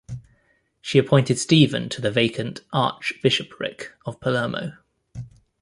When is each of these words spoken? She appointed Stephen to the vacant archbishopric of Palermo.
She 0.81 0.97
appointed 0.97 1.37
Stephen 1.37 1.87
to 1.89 2.01
the 2.01 2.09
vacant 2.09 2.61
archbishopric 2.73 3.91
of 4.03 4.19
Palermo. 4.19 4.71